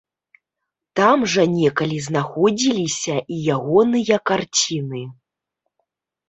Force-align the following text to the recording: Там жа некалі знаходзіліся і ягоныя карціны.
Там 0.99 1.19
жа 1.33 1.43
некалі 1.57 1.97
знаходзіліся 2.07 3.15
і 3.37 3.39
ягоныя 3.57 4.15
карціны. 4.31 5.03